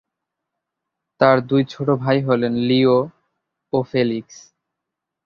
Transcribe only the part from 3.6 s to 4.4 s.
ও Felix.